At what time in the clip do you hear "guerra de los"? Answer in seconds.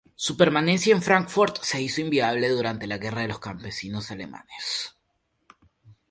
2.97-3.37